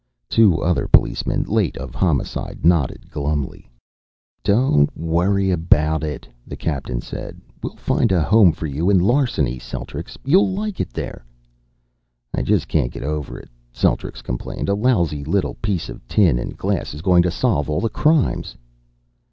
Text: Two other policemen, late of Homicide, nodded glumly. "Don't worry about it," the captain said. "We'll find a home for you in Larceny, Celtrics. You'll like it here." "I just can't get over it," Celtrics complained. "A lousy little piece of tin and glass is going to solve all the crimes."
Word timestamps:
Two 0.31 0.57
other 0.63 0.87
policemen, 0.87 1.43
late 1.43 1.77
of 1.77 1.93
Homicide, 1.93 2.65
nodded 2.65 3.11
glumly. 3.11 3.69
"Don't 4.43 4.89
worry 4.97 5.51
about 5.51 6.03
it," 6.03 6.27
the 6.47 6.55
captain 6.55 7.01
said. 7.01 7.39
"We'll 7.61 7.75
find 7.75 8.11
a 8.11 8.23
home 8.23 8.51
for 8.51 8.65
you 8.65 8.89
in 8.89 8.97
Larceny, 8.97 9.59
Celtrics. 9.59 10.17
You'll 10.25 10.53
like 10.53 10.79
it 10.79 10.89
here." 10.95 11.23
"I 12.33 12.41
just 12.41 12.67
can't 12.67 12.91
get 12.91 13.03
over 13.03 13.37
it," 13.37 13.49
Celtrics 13.71 14.23
complained. 14.23 14.69
"A 14.69 14.73
lousy 14.73 15.23
little 15.23 15.53
piece 15.61 15.87
of 15.87 16.07
tin 16.07 16.39
and 16.39 16.57
glass 16.57 16.95
is 16.95 17.03
going 17.03 17.21
to 17.21 17.29
solve 17.29 17.69
all 17.69 17.79
the 17.79 17.87
crimes." 17.87 18.57